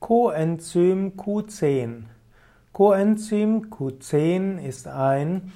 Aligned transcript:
Coenzym 0.00 1.16
Q10. 1.16 2.04
Coenzym 2.72 3.62
Q10 3.68 4.58
ist 4.62 4.86
ein 4.86 5.52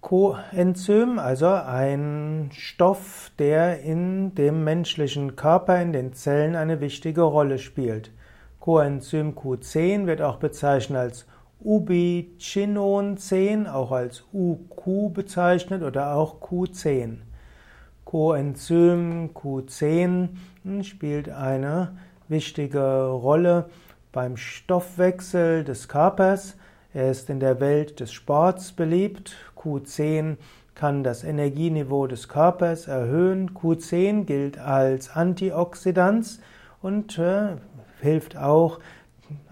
Coenzym, 0.00 1.18
also 1.18 1.48
ein 1.48 2.48
Stoff, 2.52 3.30
der 3.38 3.82
in 3.82 4.34
dem 4.34 4.64
menschlichen 4.64 5.36
Körper, 5.36 5.82
in 5.82 5.92
den 5.92 6.14
Zellen 6.14 6.56
eine 6.56 6.80
wichtige 6.80 7.20
Rolle 7.20 7.58
spielt. 7.58 8.10
Coenzym 8.58 9.34
Q10 9.34 10.06
wird 10.06 10.22
auch 10.22 10.36
bezeichnet 10.36 10.98
als 10.98 11.26
Ubiquinon 11.60 13.18
10, 13.18 13.66
auch 13.66 13.92
als 13.92 14.24
UQ 14.32 15.12
bezeichnet 15.12 15.82
oder 15.82 16.14
auch 16.14 16.40
Q10. 16.40 17.18
Coenzym 18.06 19.30
Q10 19.34 20.30
spielt 20.82 21.28
eine 21.28 21.96
wichtige 22.28 23.06
Rolle 23.06 23.70
beim 24.12 24.36
Stoffwechsel 24.36 25.64
des 25.64 25.88
Körpers. 25.88 26.56
Er 26.92 27.10
ist 27.10 27.28
in 27.30 27.40
der 27.40 27.60
Welt 27.60 28.00
des 28.00 28.12
Sports 28.12 28.72
beliebt. 28.72 29.36
Q10 29.56 30.36
kann 30.74 31.04
das 31.04 31.24
Energieniveau 31.24 32.06
des 32.06 32.28
Körpers 32.28 32.88
erhöhen. 32.88 33.50
Q10 33.50 34.24
gilt 34.24 34.58
als 34.58 35.10
Antioxidant 35.10 36.38
und 36.82 37.18
äh, 37.18 37.56
hilft 38.00 38.36
auch 38.36 38.78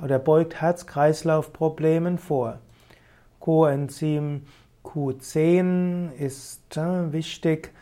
oder 0.02 0.18
beugt 0.18 0.60
Herz-Kreislauf-Problemen 0.60 2.18
vor. 2.18 2.59
Coenzym 3.41 4.43
Q10 4.84 6.12
ist 6.12 6.77
äh, 6.77 7.12
wichtig 7.12 7.73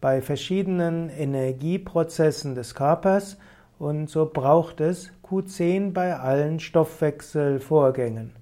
bei 0.00 0.20
verschiedenen 0.22 1.08
Energieprozessen 1.08 2.54
des 2.54 2.74
Körpers 2.74 3.36
und 3.78 4.08
so 4.08 4.30
braucht 4.32 4.80
es 4.80 5.12
Q10 5.28 5.92
bei 5.92 6.16
allen 6.16 6.60
Stoffwechselvorgängen. 6.60 8.32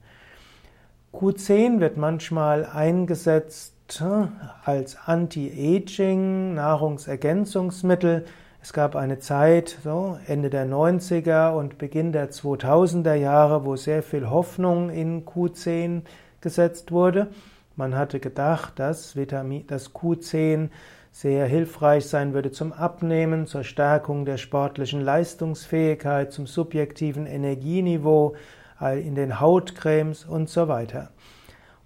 Q10 1.12 1.80
wird 1.80 1.96
manchmal 1.96 2.64
eingesetzt 2.64 4.00
äh, 4.00 4.26
als 4.64 4.96
Anti-Aging, 5.04 6.54
Nahrungsergänzungsmittel. 6.54 8.24
Es 8.62 8.72
gab 8.72 8.96
eine 8.96 9.18
Zeit, 9.18 9.76
so 9.82 10.18
Ende 10.26 10.48
der 10.48 10.66
90er 10.66 11.50
und 11.52 11.78
Beginn 11.78 12.12
der 12.12 12.30
2000er 12.30 13.14
Jahre, 13.14 13.64
wo 13.64 13.76
sehr 13.76 14.02
viel 14.02 14.30
Hoffnung 14.30 14.88
in 14.88 15.24
Q10 15.26 16.02
gesetzt 16.40 16.92
wurde. 16.92 17.28
Man 17.76 17.96
hatte 17.96 18.20
gedacht, 18.20 18.78
dass, 18.78 19.16
Vitamin, 19.16 19.66
dass 19.66 19.94
Q10 19.94 20.68
sehr 21.12 21.46
hilfreich 21.46 22.06
sein 22.06 22.32
würde 22.32 22.50
zum 22.50 22.72
Abnehmen, 22.72 23.46
zur 23.46 23.62
Stärkung 23.62 24.24
der 24.24 24.38
sportlichen 24.38 25.02
Leistungsfähigkeit, 25.02 26.32
zum 26.32 26.46
subjektiven 26.46 27.26
Energieniveau 27.26 28.34
in 28.80 29.14
den 29.14 29.38
Hautcremes 29.38 30.24
und 30.24 30.48
so 30.48 30.66
weiter. 30.66 31.10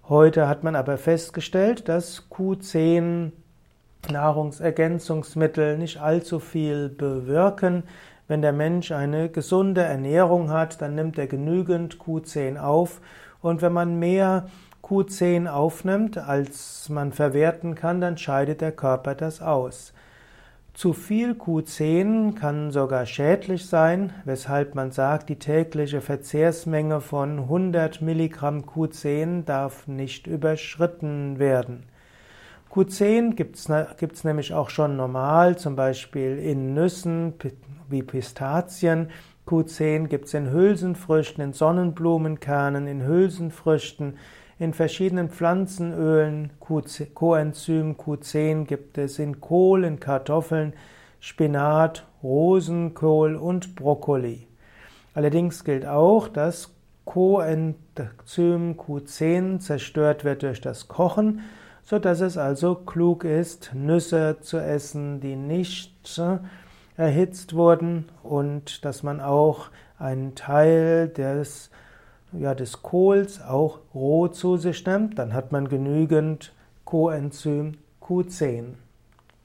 Heute 0.07 0.47
hat 0.47 0.63
man 0.63 0.75
aber 0.75 0.97
festgestellt, 0.97 1.89
dass 1.89 2.29
Q10 2.31 3.33
Nahrungsergänzungsmittel 4.09 5.77
nicht 5.77 5.99
allzu 5.99 6.39
viel 6.39 6.87
bewirken. 6.87 7.83
Wenn 8.29 8.41
der 8.41 8.53
Mensch 8.53 8.91
eine 8.93 9.29
gesunde 9.29 9.81
Ernährung 9.81 10.49
hat, 10.49 10.81
dann 10.81 10.95
nimmt 10.95 11.17
er 11.17 11.27
genügend 11.27 11.97
Q10 11.97 12.57
auf. 12.57 13.01
Und 13.41 13.61
wenn 13.61 13.73
man 13.73 13.99
mehr 13.99 14.47
Q10 14.87 15.47
aufnimmt, 15.47 16.17
als 16.17 16.87
man 16.87 17.11
verwerten 17.11 17.75
kann, 17.75 17.99
dann 17.99 18.17
scheidet 18.17 18.61
der 18.61 18.71
Körper 18.71 19.15
das 19.15 19.41
aus. 19.41 19.93
Zu 20.73 20.93
viel 20.93 21.31
Q10 21.31 22.35
kann 22.35 22.71
sogar 22.71 23.05
schädlich 23.05 23.65
sein, 23.65 24.13
weshalb 24.25 24.75
man 24.75 24.91
sagt, 24.91 25.27
die 25.27 25.39
tägliche 25.39 26.01
Verzehrsmenge 26.01 27.01
von 27.01 27.39
100 27.39 28.01
Milligramm 28.01 28.61
Q10 28.61 29.43
darf 29.43 29.87
nicht 29.87 30.27
überschritten 30.27 31.39
werden. 31.39 31.87
Q10 32.71 33.33
gibt 33.33 33.55
es 34.13 34.23
nämlich 34.23 34.53
auch 34.53 34.69
schon 34.69 34.95
normal, 34.95 35.57
zum 35.57 35.75
Beispiel 35.75 36.37
in 36.37 36.75
Nüssen 36.75 37.33
wie 37.89 38.03
Pistazien. 38.03 39.09
Q10 39.47 40.07
gibt 40.07 40.25
es 40.25 40.33
in 40.35 40.51
Hülsenfrüchten, 40.51 41.43
in 41.43 41.53
Sonnenblumenkernen, 41.53 42.85
in 42.85 43.03
Hülsenfrüchten, 43.03 44.17
in 44.59 44.73
verschiedenen 44.73 45.29
Pflanzenölen, 45.29 46.51
Coenzym 46.59 47.95
Q10 47.95 48.65
gibt 48.65 48.97
es 48.97 49.19
in 49.19 49.39
Kohl, 49.39 49.83
in 49.83 49.99
Kartoffeln, 49.99 50.73
Spinat, 51.19 52.05
Rosenkohl 52.23 53.35
und 53.35 53.75
Brokkoli. 53.75 54.47
Allerdings 55.13 55.63
gilt 55.63 55.85
auch, 55.85 56.27
dass 56.27 56.73
Coenzym 57.05 57.75
Q10 57.95 59.59
zerstört 59.59 60.23
wird 60.23 60.43
durch 60.43 60.61
das 60.61 60.87
Kochen, 60.87 61.41
so 61.83 61.99
dass 61.99 62.19
es 62.19 62.37
also 62.37 62.75
klug 62.75 63.23
ist, 63.23 63.71
Nüsse 63.73 64.37
zu 64.41 64.57
essen, 64.57 65.21
die 65.21 65.35
nicht 65.35 66.19
äh, 66.19 66.39
erhitzt 66.97 67.53
wurden 67.53 68.09
und 68.23 68.83
dass 68.83 69.03
man 69.03 69.21
auch 69.21 69.69
einen 69.97 70.35
Teil 70.35 71.07
des 71.07 71.69
ja, 72.33 72.53
des 72.53 72.81
Kohls 72.81 73.41
auch 73.41 73.79
roh 73.93 74.27
zu 74.27 74.57
sich 74.57 74.85
nimmt, 74.85 75.17
dann 75.17 75.33
hat 75.33 75.51
man 75.51 75.67
genügend 75.67 76.53
Coenzym 76.85 77.77
Q10. 78.01 78.73